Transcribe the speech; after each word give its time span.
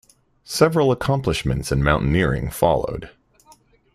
Several 0.47 0.91
accomplishments 0.91 1.71
in 1.71 1.83
mountaineering 1.83 2.49
followed. 2.49 3.11